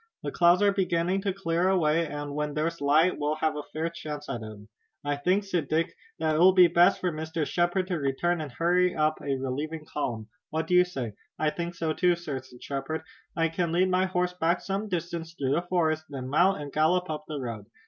The 0.23 0.31
clouds 0.31 0.63
are 0.63 0.71
beginning 0.71 1.21
to 1.21 1.31
clear 1.31 1.69
away, 1.69 2.07
and 2.07 2.33
when 2.33 2.55
there's 2.55 2.81
light 2.81 3.19
we'll 3.19 3.35
have 3.35 3.55
a 3.55 3.61
fair 3.71 3.87
chance 3.87 4.27
at 4.29 4.41
'em." 4.41 4.67
"I 5.05 5.15
think," 5.15 5.43
said 5.43 5.67
Dick, 5.67 5.95
"that 6.17 6.33
it 6.35 6.39
will 6.39 6.53
be 6.53 6.65
best 6.65 6.99
for 6.99 7.11
Mr. 7.11 7.45
Shepard 7.45 7.85
to 7.85 7.99
return 7.99 8.41
and 8.41 8.51
hurry 8.51 8.95
up 8.95 9.21
a 9.21 9.37
relieving 9.37 9.85
column. 9.85 10.27
What 10.49 10.65
do 10.65 10.73
you 10.73 10.85
say?" 10.85 11.13
"I 11.37 11.51
think 11.51 11.75
so 11.75 11.93
too, 11.93 12.15
sir," 12.15 12.41
said 12.41 12.63
Shepard. 12.63 13.03
"I 13.35 13.47
can 13.49 13.71
lead 13.71 13.89
my 13.91 14.05
horse 14.07 14.33
back 14.33 14.61
some 14.61 14.89
distance 14.89 15.35
through 15.35 15.51
the 15.53 15.61
forest, 15.61 16.05
then 16.09 16.29
mount 16.29 16.59
and 16.59 16.73
gallop 16.73 17.07
up 17.11 17.25
the 17.27 17.39
road. 17.39 17.67